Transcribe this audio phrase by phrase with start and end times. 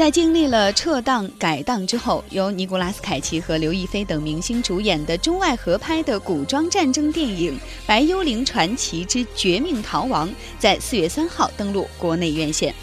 [0.00, 10.26] 在经历了撤档、改档之后，由尼古拉斯凯奇和刘亦菲等明星主演的中外合拍的古装战争电影《白幽灵传奇之绝命逃亡》
[10.58, 12.74] 在四月三号登陆国内院线。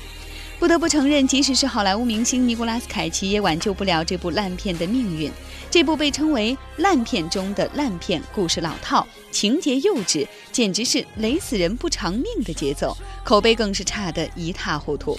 [0.60, 5.32] 不得不承认，即使是好莱坞明星尼古拉斯凯奇，也挽救不了这部烂片的命运。
[5.72, 15.18] 这部被称为烂片中的烂片，故事老套，情节幼稚，简直是雷死人不偿命的节奏，口碑更是差得一塌糊涂。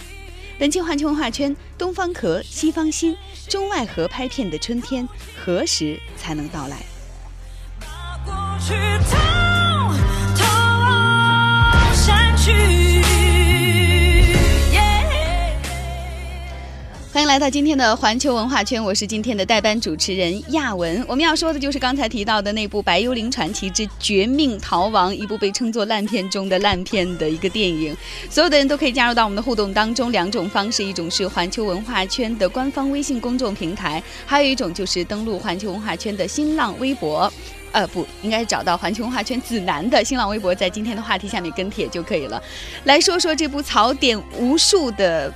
[0.59, 3.17] 本期环球文化圈，东方壳，西方心，
[3.49, 5.09] 中外合拍片的春天
[5.41, 6.79] 何时才能到来？
[7.79, 8.75] 把过去
[9.09, 9.17] 偷
[10.35, 10.45] 偷
[11.95, 12.88] 删去。
[17.19, 21.05] 欢迎来到今天的环球文化圈，我是今天的代班主持人亚文。
[21.09, 27.93] 我们要说的就是刚才提到的那部《白幽灵传奇之绝命逃亡》，一部被称作烂片中的烂片的一个电影。
[28.31, 37.29] 所有的人都可以加入到我们的互动当中，两种方式，一种是环球文化圈的官方微信公众平台，还有一种就是登录环球文化圈的新浪微博。
[37.71, 42.43] 呃，不应该找到环球文化圈子南的新浪微博，在今天的话题下面跟帖就可以了。
[42.85, 45.31] 来说说这部槽点无数的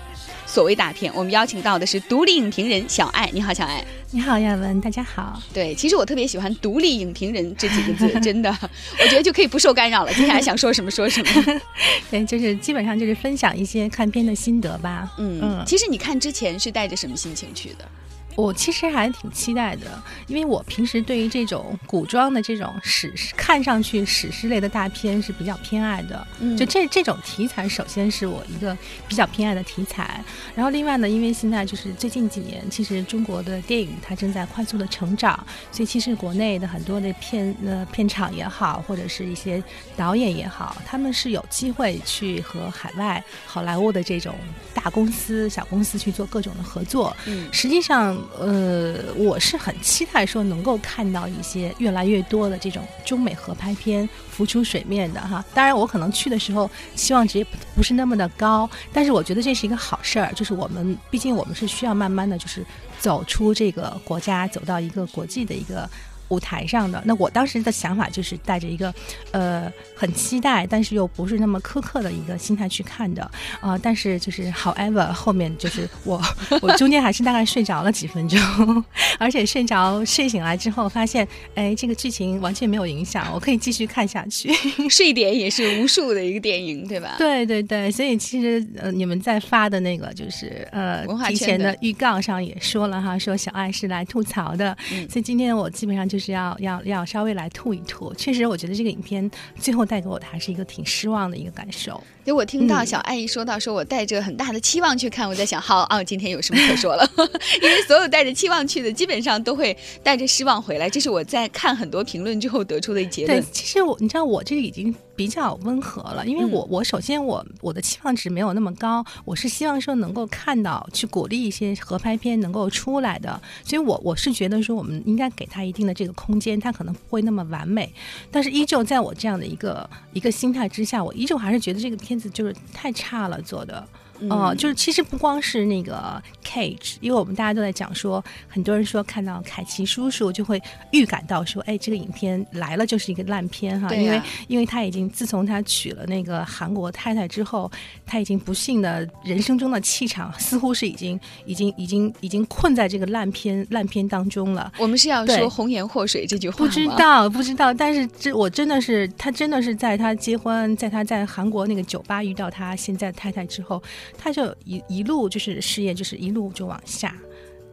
[0.52, 3.26] 所谓大片，我们邀请到的是独立影评人小爱。
[3.32, 3.82] 你好，小爱。
[4.10, 5.40] 你好，亚文，大家好。
[5.50, 8.54] 对，其实我特别喜欢“独立影评人”这几个字， 真的，
[9.00, 10.12] 我觉得就可以不受干扰了。
[10.12, 11.60] 接下来想说什么说什么。
[12.10, 15.10] 对，就是基本上就是分享一些看片的心得吧。
[15.16, 17.88] 嗯嗯，其实你看之前是带着什么心情去的？
[18.34, 26.26] 我其实还挺期待的，因为我平时对于这种古装的这种史诗，看上去史诗类的大片是比较偏爱的。
[26.40, 28.76] 嗯就这这种题材，首先是我一个
[29.06, 30.22] 比较偏爱的题材。
[30.54, 35.34] 然后另外呢，因为现在就是最近几年，其实中国的电影它正在快速的成长，
[35.70, 39.62] 所以其实国内的很多的片呃片场也好，或者是一些
[39.96, 44.34] 导演也好，他们是有机会去和海外好莱坞的这种
[44.72, 47.14] 大公司、小公司去做各种的合作。
[47.26, 55.44] 嗯实际上，呃，我是很期待说能够看到一些越来越多的这种中美合拍片浮出水面的哈。
[55.54, 62.64] 当然，我可能去的时候期望值也不不是那么的高，但是我觉得这是一个好事儿，就是我们毕竟我们是需要慢慢的就是
[62.98, 65.88] 走出这个国家，走到一个国际的一个。
[66.32, 67.00] 舞台上的。
[67.04, 68.92] 那我当时的想法就是带着一个，
[69.32, 76.20] 呃，很期待，但是又不是那么苛刻的一个心态去看的，啊、但是就是 however 后面就是我
[76.62, 78.40] 我中间还是大概睡着了几分钟，
[79.18, 84.50] 而且睡着睡醒来之后发现，哎，这个剧情完全没有影响，我可以继续看下去。
[84.88, 87.16] 睡点也是无数的一个电影，对吧？
[87.18, 91.78] 对对对，所以其实呃，你们在发的那个就是呃文化圈提前的的。
[91.80, 95.08] 预告上也说了哈，说小爱是来吐槽的，嗯。
[95.10, 98.14] 所以今天我基本上就是要要要稍微来吐一吐。
[98.14, 99.28] 确实，我觉得这个影片
[99.58, 102.00] 最后带给我的还是一个挺失望的一个感受。
[102.24, 107.04] 就我听到嗯小爱一说到说我带着很大的期望去看，我在想，好啊，今天有什么可说了？
[107.60, 110.88] 因为所有带着期望去的，基本上都会带着失望回来。
[110.88, 113.46] 这是我在看很多评论之后得出的结对论，。
[113.50, 127.92] 其实我你知道我这个已经比较温和了，因为我、我首先我我的期望值没有那么高，我是希望说能够看到去鼓励一些合拍片能够出来的，所以我我是觉得说我们应该给他一定的这个空间，他可能不会那么完美，
[128.30, 133.86] 但是依旧在我这样的一个一个心态之下，我依旧还是觉得这个片子就是太差了做的。
[134.30, 140.60] 哦、就是其实不光是那个 Cage，因为我们大家都在讲说，很多人说看到凯奇叔叔就会
[140.90, 147.70] 预感到说，哎，这个影片来了就是一个烂片哈，啊因为因为他已经自从他娶了那个韩国太太之后，
[148.04, 154.72] 他已经不幸的人生中的气场似乎是已经已经已经已经困在这个烂片烂片当中了。
[154.78, 156.68] 我们是要说“红颜祸水”这句话不？
[156.68, 163.82] 知道，不知道，但是这我真的是，他真的是在他结婚，在他在韩国那个酒吧遇到他现在太太之后，
[164.18, 167.14] 他就一一路就是事业就是一路就往下，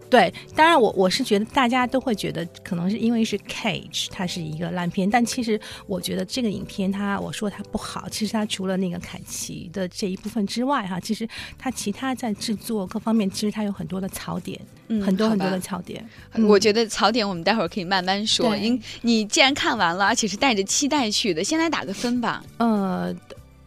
[0.09, 11.27] 对，当然我我是觉得大家都会觉得可能是因为是 Cage，它是一个烂片，但其实我觉得这个影片它我说它不好，其实它除了那个凯奇的这一部分之外哈，其实
[11.59, 16.03] 它其他在制作各方面，其实它有很多的槽点，嗯很多很多的槽点。
[16.33, 18.55] 嗯我觉得槽点我们待会儿可以慢慢说。
[19.01, 22.43] 你既然看完了，而且是带着期待去的，先来打个分吧。
[22.57, 23.13] 呃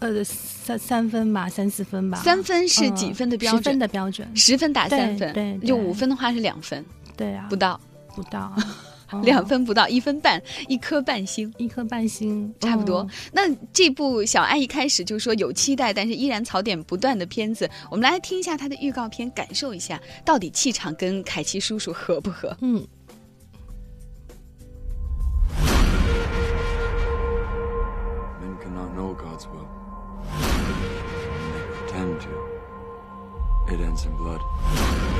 [0.02, 2.20] 呃三三分吧，三四分吧。
[2.22, 3.78] 三分是几嗯分的标准十分？
[3.78, 4.36] 的标准。
[4.36, 6.84] 十分打三分，对对就五分的话是两分，
[7.16, 7.80] 对啊，不到
[8.14, 8.52] 不到
[9.12, 11.52] 哦两分不到，一分半，一颗半星。
[11.58, 13.10] 一颗半星，差不多哦。
[13.32, 22.56] 那这部小爱一开始就说有期待，但是依然槽点不断的片子，我们来听一下它的预告片，感受一下到底气场跟凯奇叔叔合不合？
[22.62, 22.82] 嗯。
[33.82, 35.11] Ends in blood.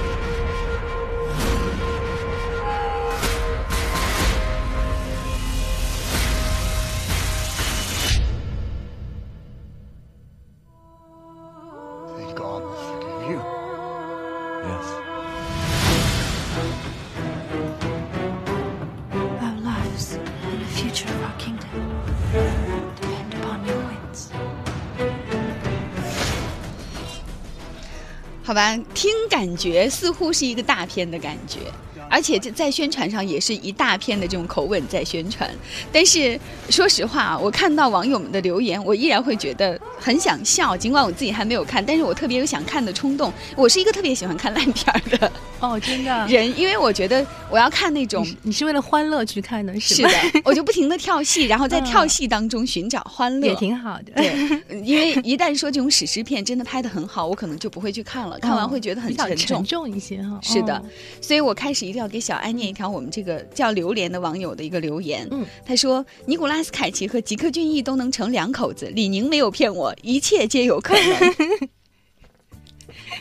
[28.45, 31.61] 好吧，听感觉似乎是一个大片的感觉，
[32.11, 35.49] 而且这在宣传上也是一大片的这种口吻在宣传。
[35.93, 43.33] 但是说实话啊，我看到网友们的留言，我依然会觉得很想笑，尽管我自己还没有看，但是我特别有想看的冲动。
[43.55, 46.11] 我是一个特别喜欢看烂片儿的哦，真的。
[46.29, 50.11] 人，因为我觉得我要看那种你是为了欢乐去看的，是吧？
[50.35, 54.13] 的， 我就不停的跳戏， 然后在嗯跳戏当中寻找欢乐，也挺好的。
[54.17, 59.47] 对，因为一旦说这种史诗片真的拍的很好，我可能就不会去看了，看完会觉得很沉重。
[59.59, 60.39] 沉重一些哈。
[60.43, 60.83] 是的哦，
[61.21, 65.27] 所以我开始一定要给小安念一条我们这个叫榴莲的网友的一个留言。
[65.31, 71.71] 嗯，他说：“尼古拉斯凯奇和吉克隽逸都能成两口子，李宁没有骗我，一切皆有可能。”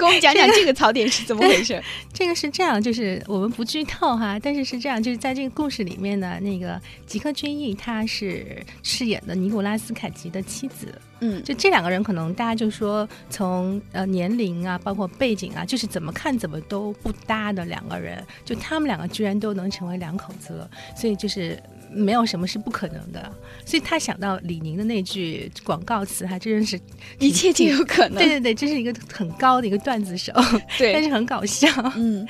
[0.02, 1.80] 给我们讲讲这个槽点是怎么回事？
[2.12, 10.88] 这个是这样，就是我们不剧透哈，但是是这样，就是在这个故事里面呢，那个吉克隽逸他是饰演的尼古拉斯凯奇的妻子。
[11.24, 23.32] 嗯，就这两个人，可能大家就说从呃年龄啊，包括背景啊，就是怎么看怎么都不搭的两个人，就他们两个居然都能成为两口子了，所以就是没有什么是不可能的。
[23.66, 26.80] 所以他想到李宁的那句广告词，还真是
[27.20, 28.18] 一切皆有可能。
[28.18, 30.34] 对对对，这是一个很高的一个段子手，
[30.78, 31.68] 对但是很搞笑。
[31.96, 32.28] 嗯，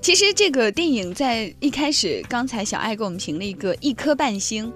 [0.00, 4.72] 其实这个电影在一开始，刚才小爱给我们评了一个一颗半星。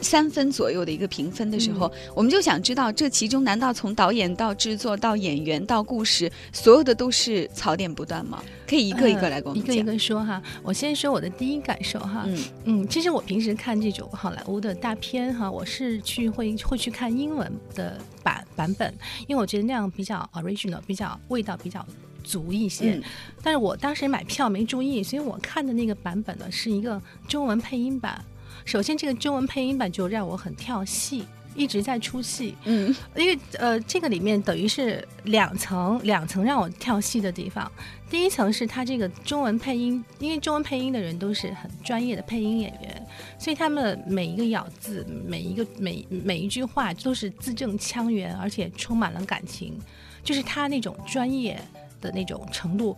[0.00, 8.42] 三分左右的一个评分的时候，我们就想知道，这其中难道从导演到制作到演员到故事，所有的都是槽点不断吗？
[8.66, 9.62] 可以一个一个来跟我们。
[9.62, 10.40] 呃一个一个说哈。
[10.62, 12.24] 我先说我的第一感受哈。
[12.26, 18.92] 嗯嗯，其实我平时看这种好莱坞的大片哈，我是去会会去看英文的版版本，
[19.26, 21.84] 因为我觉得那样比较 original，比较味道比较
[22.22, 22.94] 足一些。
[22.94, 23.02] 嗯
[23.42, 28.22] 但是我当时买票没注意，所以我看的那个版本呢是一个中文配音版。
[28.64, 31.24] 首先，这个中文配音版就让我很跳戏，
[31.54, 32.56] 一直在出戏。
[32.64, 37.70] 嗯因为呃，这个里面等于是两层，两层让我跳戏的地方。
[38.08, 43.06] 第一层是他这个中文配音，因为中文配音的人都是很专业的配音演员，
[43.38, 49.78] 所以他们每一个咬字、每一个每每一句话都是字正腔圆，而且充满了感情，
[50.24, 51.60] 就是他那种专业
[52.00, 52.96] 的那种程度，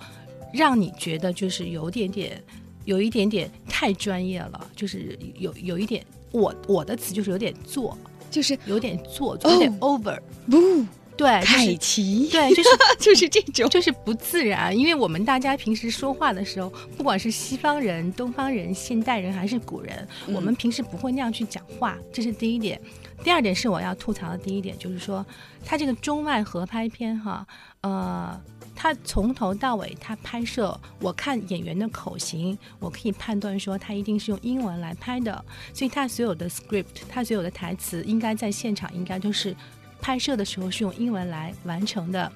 [0.51, 2.43] 让你觉得就是有点点，
[2.85, 7.97] 有一点点太专业了，就是有有一点，我我的词就是有点做，
[8.31, 10.19] 就是有点做作，有点 over，、
[10.51, 10.85] 不
[11.15, 13.69] 对，就凯是奇，对，就是 就是这种。
[13.69, 22.81] 就是不自然，因为我们大家平时说话的时候，不管是西方人、东方人、现代人还是古人，嗯我们平时不会那样去讲话，这是第一点。
[23.23, 25.25] 第二点是我要吐槽的第一点，就是说
[25.65, 27.47] 他这个中外合拍片哈，
[27.83, 28.41] 呃，
[28.83, 35.33] 他从头到尾他拍摄，我看演员的口型，我可以判断说他一定是用英文来拍的，
[35.73, 39.55] 所以他所有的 script，他所有的台词应该在现场应该都是。
[40.01, 42.33] 拍摄的时候是用英文来完成的，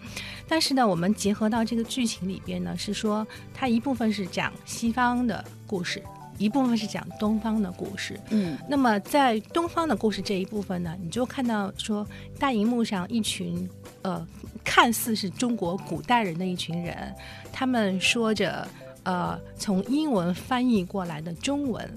[0.46, 6.00] 但是呢，我们结合到这个剧情里边呢，是说它一部分是讲西方的故事，
[6.38, 8.18] 一部分是讲东方的故事。
[8.30, 12.06] 嗯那么在东方的故事这一部分呢，你就看到说
[12.38, 13.68] 大荧幕上一群
[14.02, 14.26] 呃
[14.64, 17.14] 看似是中国古代人的一群人，
[17.52, 18.66] 他们说着
[19.04, 21.88] 呃从英文翻译过来的中文。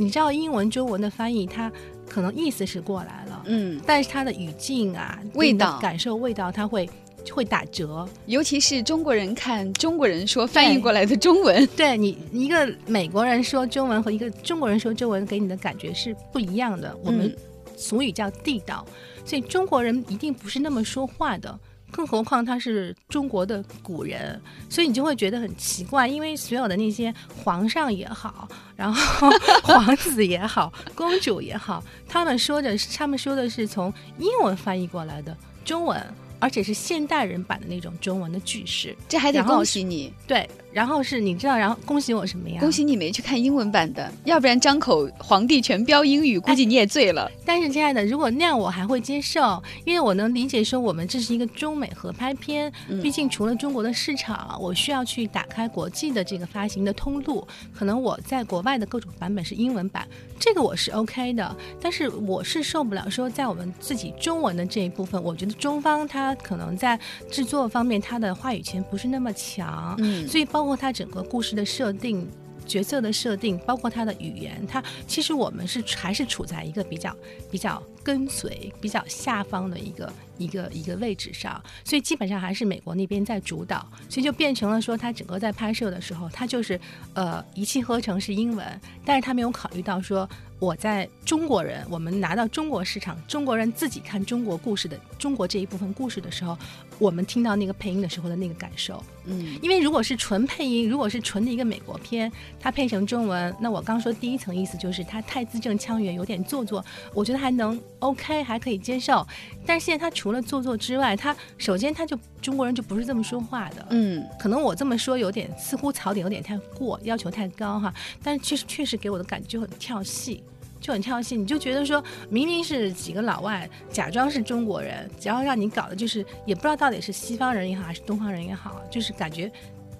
[0.00, 1.70] 你知道英文中文的翻译，它
[2.08, 6.88] 可能意思是过来了，嗯但是它的语境啊、味道感受味道，它会
[7.32, 8.08] 会打折。
[8.26, 16.96] 尤其是中国人看中国人说翻译过来的中文，对你一个美国人说中文和一个中国人说中文给你的感觉是不一样的。
[17.04, 17.36] 我们嗯
[17.76, 18.84] 俗语叫地道，
[19.24, 21.58] 所以中国人一定不是那么说话的。
[21.90, 28.46] 更何况他是中国的古人，所以你就会觉得很奇怪，因为所有的那些皇上也好，
[28.76, 29.30] 然后
[29.62, 35.34] 皇子也好， 公主也好，他们说的是他们说的是从英文翻译过来的
[35.64, 35.98] 中文，
[36.38, 38.96] 而且是现代人版的那种中文的句式。
[39.08, 42.60] 这还得恭喜你，对，然后是你知道，然后恭喜我什么呀？
[42.60, 47.30] 恭喜你没去看英文版的，要不然张口皇帝全标英语，估计你也醉了。
[47.44, 60.06] 但是，亲爱的，如果那样我还会接受，因为我能理解说我们这是一个中美合拍片，嗯毕竟除了中国的市场，我需要去打开国际的这个发行的通路，可能我在国外的各种版本是英文版，
[60.38, 61.56] 这个我是 OK 的。
[61.80, 66.98] 但是我是受不了说在我们自己中文的这一部分，我觉得中方他可能在
[67.30, 72.24] 制作方面他的话语权不是那么强，嗯所以包括他整个故事的设定。
[72.66, 77.16] 角色的设定，包括他的语言，他其实我们是还是处在一个比较
[77.50, 86.80] 比较跟随、比较下方的一个一个一个位置上，所以基本上还是美国那边在主导，所以就变成了说，他整个在拍摄的时候，他就是
[87.12, 88.66] 呃一气呵成是英文，
[89.04, 90.26] 但是他没有考虑到说
[90.58, 96.56] 我在中国人，我们拿到中国市场，中国人自己看中国故事的中国这一部分故事的时候，
[96.98, 99.04] 我们听到那个配音的时候的那个感受。
[99.26, 109.26] 嗯，因为如果是纯配音，如果是纯的一个美国片，它配成中文，那我刚说第一层意思就是它太字正腔圆，有点做作，我觉得还能 OK，还可以接受。
[109.66, 120.42] 但是现在他除了做作之外，他首先他就中国人就不是这么说话的，嗯，可能我这么说有点似乎槽点有点太过，要求太高哈，但是确实确实给我的感觉就很跳戏。
[120.80, 129.50] 就很跳戏，你就觉得说明明是几个老外假装是中国人，然后让你搞的就是也不知道到底是西方人也好还是东方人也好，就是感觉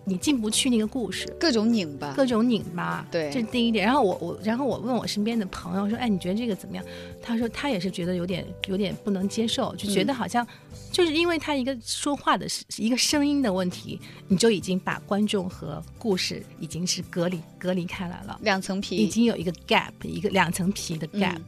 [0.08, 1.26] 你进不去那个故事。
[1.38, 2.12] 各种拧巴。
[2.14, 3.84] 各种拧巴，对这是第一点。
[3.84, 6.84] 然后我我然后我问我身边的朋友说，哎，你觉得这个怎么样？
[7.22, 10.46] 他说他也是觉得有点有点不能接受，就觉得好像、
[10.90, 21.38] 就是因为他一个说话的是一个声音的问题，你就已经把观众和故事已经是隔离隔离开来了，两层皮已，经有一个 gap，一个两层皮的 gap，、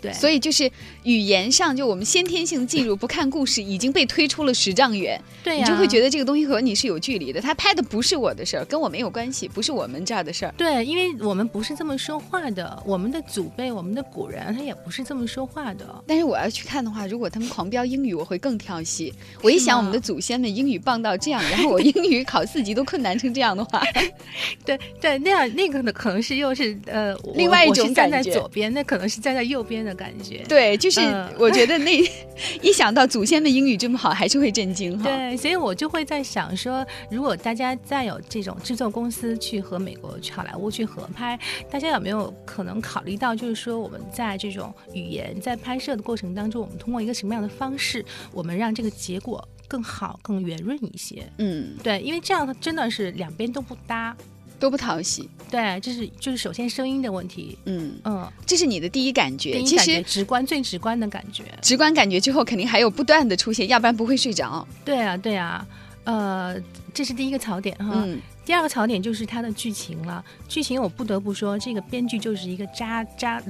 [0.00, 0.70] 对，所以就是
[1.04, 7.40] 语言上，就我们先天性进入不看故事，已经被推出了十丈远，你就会觉得这个东西和你是有距离的。
[7.40, 10.54] 他拍的不是我的事儿，跟我没有关系，不是我们这儿的事儿。
[10.56, 16.02] 对，因为我们不是这么说话的，我们的祖辈、我们的古人他也不是这么说话的。
[16.06, 19.12] 但是我要去看的话，如果他们狂飙英语，我会更跳戏。
[19.42, 23.82] 我一想，我们的祖先们英语棒到这样，然后我英语考四级都困难成这样的话，
[24.64, 30.44] 对对，那样那个呢，可能是又是呃，另外一种站在左边，那可能是站在右边的感觉。
[30.48, 31.98] 对，就是嗯 我觉得那
[32.62, 35.04] 一想到祖先的英语这么好，还是会震惊哈。
[35.04, 41.38] 对，所以我就会在想说，如果大家再有这种制作公司去和美国去好莱坞去合拍，
[41.70, 51.26] 大家有没有可能考虑到，就是说我们在这种语言在拍摄的过程当中，我们通过一个什么样的方式，我们让这个结果更好、更圆润一些？
[51.38, 54.16] 嗯，对，因为这样真的是两边都不搭。
[54.58, 55.28] 都不讨喜。
[55.50, 59.62] 对，这是就是首先声音的问题，嗯，嗯，这是你的第一感觉。
[59.62, 61.44] 其实直观最直观的感觉。
[61.62, 64.66] 直观感觉之后，肯定还有不断的出现，要不然不会睡着。
[64.84, 65.66] 对啊，对啊，
[66.04, 66.56] 呃，
[66.92, 68.02] 这是第一个槽点哈。
[68.04, 70.24] 嗯，第二个槽点就是它的剧情了。
[70.48, 73.40] 剧情我不得不说，这个编剧就是一个渣渣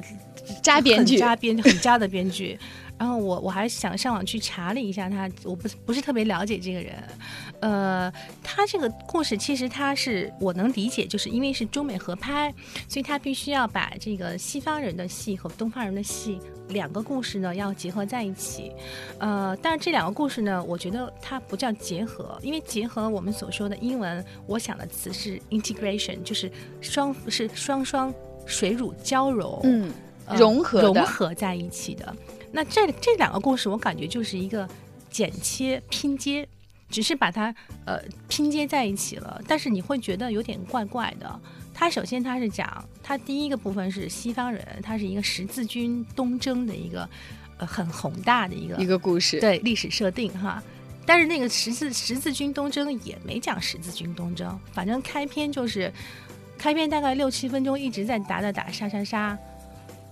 [0.63, 2.59] 渣编剧很渣编很渣的编剧。
[2.99, 6.95] 然后我我还想上网去查了一下他，我不不是特别了解这个人。
[7.61, 8.13] 呃，
[8.43, 12.53] 他这个故事其实他是我能理解，就是因为是中美合拍，
[12.89, 16.39] 所以他必须要把这个西方人的戏和东方人的戏
[16.69, 18.73] 两个故事呢要结合在一起。
[19.19, 26.51] 呃，但是这两个故事呢，我觉得它不叫结合，因为结合我们所说的英文，我想的词是 integration，就是
[26.81, 28.13] 双是双双
[28.47, 29.93] 水乳交融，嗯，
[30.27, 32.15] 呃融合的融合在一起的。
[32.57, 34.67] 那这这两个故事，我感觉就是一个
[35.11, 36.49] 剪切拼接，
[36.89, 41.41] 只是把它呃拼接在一起了，但是你会觉得有点怪怪的。
[41.75, 47.07] 它首先它是讲，它第一个部分是西方人，他是一个十字军东征的一个
[47.59, 49.39] 呃很宏大的一个一个故事。
[49.39, 50.63] 对历史设定哈。
[51.05, 55.93] 但是那个十字十字军东征也没讲十字军东征，反正开篇就是
[56.57, 59.39] 开篇大概六七分钟一直在打打打杀杀杀，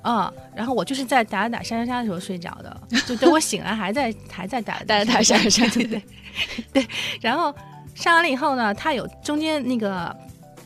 [0.04, 6.02] 啊、然后我就是在打打打杀杀杀的时候睡着的，就等我醒来还在还在打打打打杀杀对对对
[6.74, 6.86] 对，
[7.20, 7.52] 然后
[7.94, 10.14] 杀完了以后呢，他有中间那个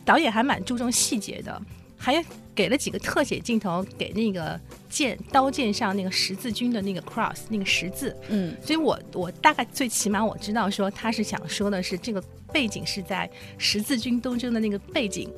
[0.04, 1.62] 导演还蛮注重细节的。
[2.00, 13.28] 还给了几个特写镜头给那个剑刀剑上那个十字军的那个 cross 那个十字，嗯所以我我大概最起码我知道说他是想说的是这个背景是在
[13.58, 15.28] 十字军东征的那个背景，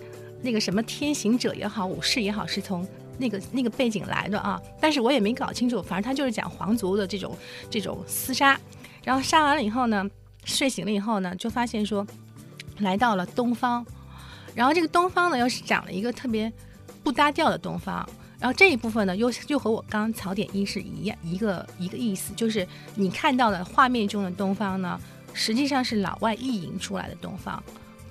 [0.43, 2.87] 那个什么天行者也好，武士也好，是从
[3.21, 4.61] 那个那个背景来的啊。
[4.81, 7.37] 但是我也没搞清楚，反正他就是讲皇族的这种
[7.71, 8.59] 这种厮杀，
[9.05, 10.05] 然后杀完了以后呢，
[10.45, 12.07] 睡醒了以后呢，就发现说
[12.79, 13.87] 来到了东方，
[14.55, 16.53] 然后这个东方呢又是讲了一个特别
[17.05, 18.09] 不搭调的东方。
[18.41, 24.99] 然后这一部分呢，又又和我刚刚槽点一是一样一个一个意思，就是你看到的画面中的东方呢，
[25.35, 27.63] 实际上是老外意淫出来的东方，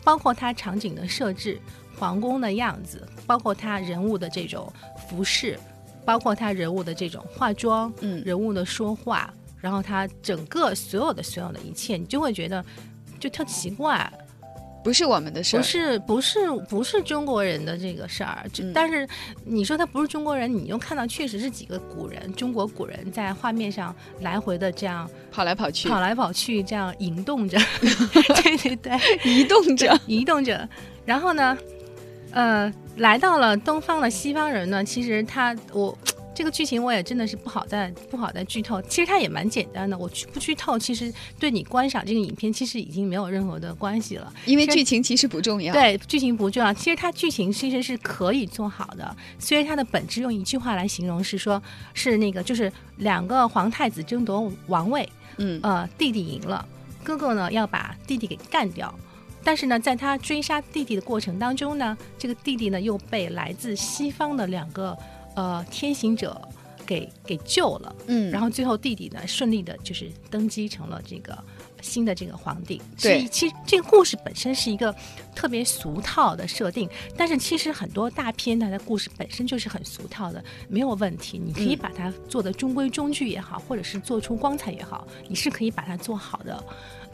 [0.04, 1.60] 包括它场景的设置、
[2.00, 4.72] 皇宫的样子，包括他人物的这种
[5.10, 5.60] 服饰，
[6.06, 12.63] 包括他人物的这种化妆，嗯人物的说话，然后他整个所有的所有的一切，你就会觉得
[13.20, 14.12] 就特奇怪，
[14.82, 19.06] 不是我们的事儿，不是不是不是中国人的这个事儿，就嗯但是
[19.44, 27.60] 你说他不是中国人，你又看到确实是几个古人，中国古人在画面上来回的这样跑来跑去，跑来跑去，这样移动着，
[28.41, 30.68] 对对对，移动着，移动着。
[31.06, 31.58] 然后呢，
[32.31, 35.98] 呃，来到了东方的西方人呢，其实他我。
[36.39, 44.33] 这个剧情我也真的是不好再不好再剧透，其实它也蛮简单的，我剧不剧透，其实对你观赏这个影片其实已经没有任何的关系了。
[44.45, 49.13] 因为剧情其实不重要。，对，剧情不重要，其实它剧情其实是可以做好的。
[49.38, 51.62] 虽然它的本质用一句话来形容是说，
[51.93, 55.09] 是那个就是两个皇太子争夺王位，
[55.39, 56.65] 嗯呃，弟弟赢了，
[57.03, 58.98] 哥哥呢要把弟弟给干掉。
[59.50, 64.96] 但是呢，在他追杀弟弟的过程当中呢，这个弟弟呢又被来自西方的两个
[65.36, 66.39] 呃天行者
[66.86, 67.96] 给给救了。
[68.06, 71.36] 嗯，然后最后弟弟呢顺利的就是登基成了这个
[71.82, 72.79] 新的这个皇帝。
[73.01, 74.96] 对所以其实这个故事本身是一个
[75.34, 76.88] 特别俗套的设定，
[77.18, 81.39] 但是其实很多大片它的故事本身就是很俗套的，没有问题。
[81.44, 86.63] 你可以嗯把它做的中规中矩也好，或者是做出光彩也好，你是可以把它做好的。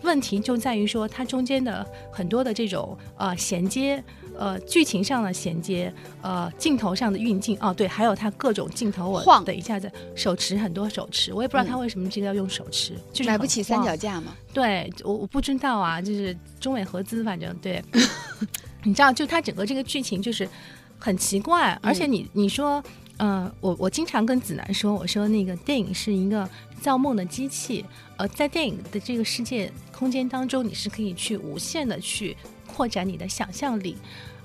[0.06, 4.02] 问题就在于说，它中间的很多的这种呃衔接，
[4.38, 9.44] 呃剧情上的衔接，呃镜头上的运镜，哦对，还有它各种镜头，我晃。
[9.44, 14.36] 等一下子手持很多手持，我也不知道他为什么这个要用手持，就是买不起三脚架嘛。
[14.54, 17.84] 对我我不知道啊，就是中美合资，反正对，
[18.84, 20.48] 你知道，就它整个这个剧情就是
[20.98, 22.84] 很奇怪，而且你你说，
[23.18, 26.48] 呃，我我经常跟子楠说，我说那个电影是一个
[26.82, 27.86] 造梦的机器，
[28.18, 32.36] 呃，在电影的这个世界空间当中，你是可以去无限的去
[32.68, 33.98] 扩展你的想象力。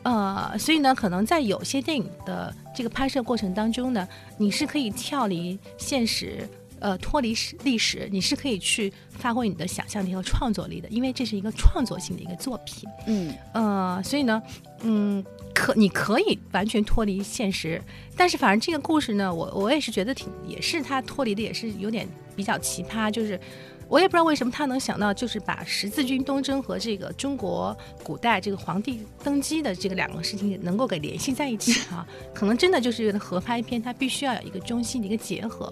[0.02, 12.88] 呃，所以呢，可能在有些电影的这个拍摄过程当中呢，你是可以跳离现实，呃，脱离史历史，你是可以去发挥你的想象力和创作力的，因为这是一个创作性的一个作品。
[13.08, 14.42] 嗯呃，所以呢，
[14.82, 15.22] 嗯，
[15.54, 17.82] 可你可以完全脱离现实，
[18.16, 23.38] 但是反正这个故事呢，我我也是觉得挺，也是他脱离的也是有点比较奇葩，就是
[23.88, 35.66] 我也不知道为什么他能想到，就是把十字军东征和这个中国古代这个皇帝登基的这个两个事情能够给联系在一起啊，可能真的就是合拍片，它必须要有一个中心的一个结合，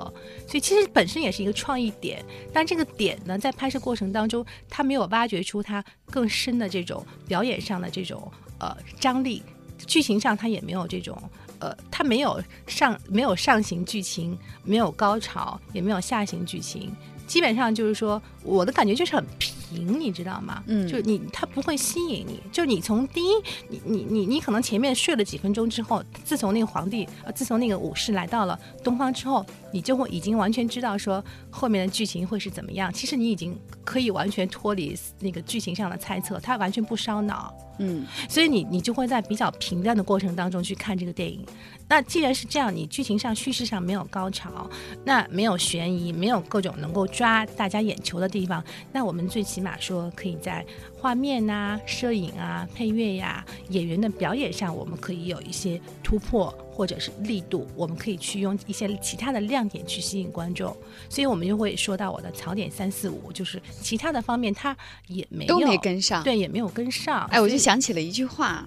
[0.47, 9.45] 所以其实本身也是一个创意点，但这个点呢，在拍摄过程当中，他没有挖掘出它更深的这种表演上的这种呃张力，
[9.87, 11.17] 剧情上它也没有这种
[11.59, 16.93] 呃，它没有上没有上行剧情，没有高潮，也没有下行剧情，
[17.27, 20.63] 基本上就是说，我的感觉就是很平，你知道吗？
[20.67, 20.87] 嗯。
[20.87, 23.31] 就是你它不会吸引你，就你从第一，
[23.69, 32.93] 你你你你可能前面睡了几分钟之后，自从那个皇帝呃，自从那个武士来到了东方之后，你就会已经完全知道说后面的剧情会是怎么样。
[32.93, 37.55] 其实你已经可以完全脱离那个剧情上的猜测，它完全不烧脑。
[37.81, 41.47] 嗯所以你你就会在比较平淡的过程当中去看这个电影。
[41.89, 44.69] 那既然是这样，你剧情上、叙事上没有高潮，
[45.05, 50.67] 那没有悬疑，没有各种能够抓大家眼球的地方，那我们最起码说可以在
[50.99, 60.75] 画面呐、摄影啊、配乐呀、演员的表演上，我们可以有一些突破或者是力度，我们可以去用一些其他的亮点去吸引观众。
[61.09, 64.77] 所以我们就会说到我的槽点三四五，就是其他的方面它
[65.09, 66.23] 也没有都没跟上。
[66.23, 67.27] 对，也没有跟上。
[67.33, 68.65] 哎，我就想起了一句话。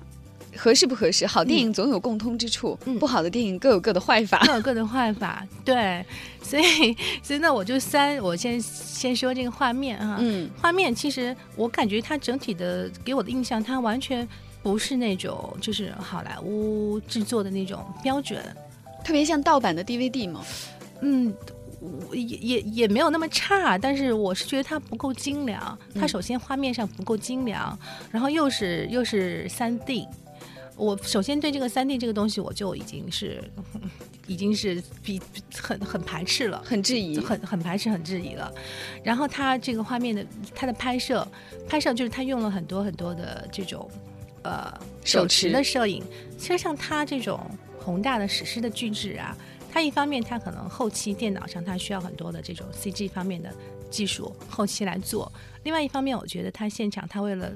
[0.57, 1.25] 合适不合适？
[1.25, 4.37] 好电影总有共通之处，嗯不好的电影各有各的坏法。
[4.45, 6.05] 各有各的坏法，对，
[6.43, 6.93] 所以
[7.23, 14.27] 所以那我就三，我先先说这个画面啊，嗯画面其实我感觉它整体的给我的印象，它完全
[14.63, 18.41] 不是那种就是好莱坞制作的那种标准，
[19.03, 20.43] 特别像盗版的 DVD 嘛。
[21.01, 21.33] 嗯。
[22.07, 25.75] 我也也也没有那么差，但是我是觉得它不够精良。
[25.95, 27.75] 它嗯首先画面上不够精良，
[28.11, 30.07] 然后又是又是三 D，
[30.75, 33.43] 我首先对这个三 D 这个东西，我就已经是
[34.27, 35.19] 已经是比
[35.59, 36.61] 很很排斥了。
[36.63, 38.53] 很质疑，很很排斥、很质疑了。
[39.03, 41.27] 然后它这个画面的它的拍摄，
[41.67, 43.89] 拍摄就是它用了很多很多的这种
[44.43, 44.73] 呃
[45.03, 46.03] 手持的摄影。
[46.37, 47.39] 其实像他这种
[47.79, 49.35] 宏大的史诗的巨制啊，
[49.71, 53.53] 他一方面他可能后期电脑上他需要很多的这种 CG 方面的
[53.89, 55.31] 技术后期来做，
[55.63, 57.51] 另外一方面我觉得他现场他为了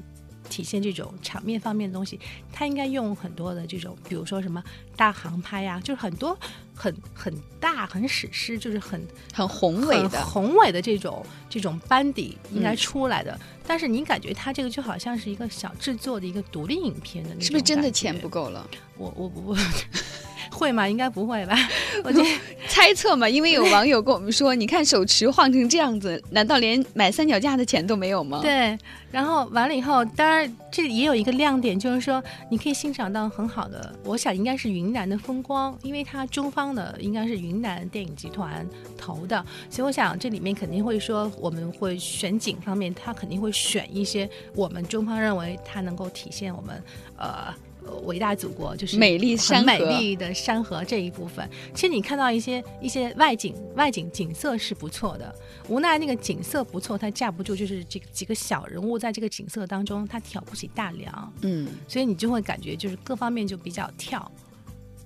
[0.49, 2.19] 体现这种场面方面的东西，
[2.51, 4.63] 他应该用很多的这种，比如说什么
[4.95, 6.37] 大航拍呀、就是很多
[6.73, 9.01] 很很大、很史诗，就是很
[9.33, 13.39] 很宏伟很的，宏伟的这种这种班底应该嗯出来的。
[13.67, 18.29] 但是你感觉他这个就好像是一个小制作的一个独立影片的那种是不是真的钱不？
[18.29, 18.67] 够了？
[18.97, 19.57] 我我我我
[20.51, 20.87] 会吗？
[20.87, 21.55] 应该不会吧？
[22.03, 22.29] 我觉得
[22.67, 28.77] 猜测嘛，因为有网友跟我们说，你看手持晃成这样子，难道连买三脚架的钱都没有吗？，对，
[29.11, 38.65] 然后完了以后，当然这也有一个亮点，就是说你可以欣赏到很好的，我想应该是云南的风光，因为它中方的应该是云南电影集团
[38.97, 46.83] 投的，所以我想这里面肯定会说我们会选景方面，它肯定会选一些我们中方认为它能够体现我们
[47.17, 47.53] 呃。
[47.85, 49.65] 呃伟大祖国就是美丽山河。
[49.65, 55.33] 美丽的山河这一部分，其实你看到一些一些外景，外景景色是不错的，
[55.67, 61.67] 无奈那个景色不错，它架不住就是这几个小人物在这个景色当中，它挑不起大梁，嗯。
[61.87, 64.19] 所以你就会感觉就是各方面就比较跳。
[64.19, 64.31] 哦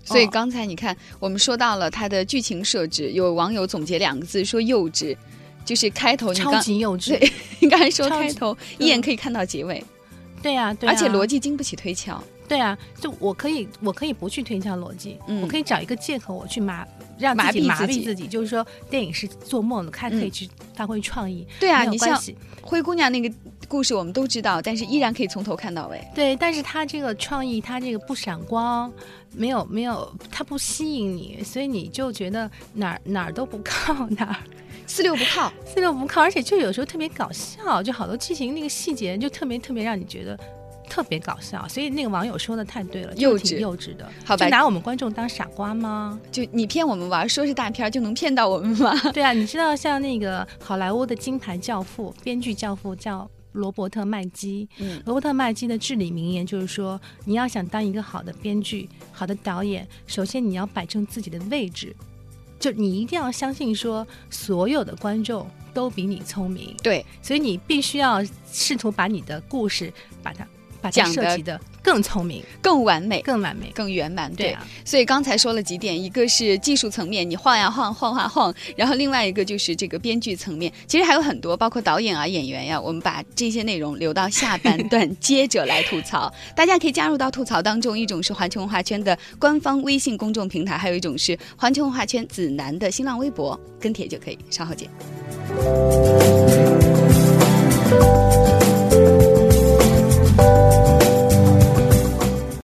[0.01, 5.15] 所以刚才你看，我们说到了它的剧情设置，有网友总结两个字说幼稚，
[5.63, 9.83] 就是开头你超级幼稚，对 你刚才说开头一眼可以看到结尾，
[10.41, 12.23] 对呀、对呀、而且逻辑经不起推敲。
[12.49, 16.85] 对啊，就我可以，我可以不去推敲逻辑，嗯我可以找一个借口，我去麻
[17.17, 22.19] 让自己麻痹自己就是说电影是做梦的，它可以嗯去发挥创意，对啊，你像。
[22.61, 23.33] 灰姑娘那个
[23.67, 25.99] 故事我们都知道，但是依然可以从头看到尾。
[26.13, 28.91] 对，但是它这个创意，它这个不闪光，
[29.31, 34.35] 没有没有，它不吸引你，所以你就觉得哪儿哪儿都不靠哪儿，
[34.85, 40.39] 四六不靠， 四六不靠，而且就有时候特别搞笑，就好多剧情那个细节就特别特别让你觉得。
[40.89, 43.59] 特别搞笑，所以那个网友说的太对了，幼稚。
[43.59, 44.45] 幼稚的，好吧。
[44.45, 46.19] 就拿我们观众当傻瓜吗？
[46.31, 48.93] 就你骗我们玩，说是大片就能骗到我们吗？
[49.13, 61.95] 对啊，你知道像那个好莱坞的金牌教父、编剧教父叫罗伯特麦基，嗯，罗伯特麦基的至理名言就是说，你要想当一个好的编剧、好的导演，首先你要摆正自己的位置，
[62.59, 70.47] 就你一定要相信说，所有的观众都比你聪明，对，所以你必须要试图把你的故事把它
[70.91, 73.71] 讲的更聪明、更完美，更完美。
[73.73, 74.31] 更圆满。
[74.35, 86.31] 对啊，所以刚才说了几点，一个是技术层面，你晃呀晃，晃啊晃，然后另外一个就是这个编剧层面，其实还有很多，包括导演啊、演员呀、我们把这些内容留到下半 段接着来吐槽。
[86.55, 94.37] 大家可以加入到吐槽当中，一种是环球文化圈的官方微信公众平台，还有一种是环球文化圈子南的新浪微博，跟帖就可以。
[94.49, 94.89] 稍后见。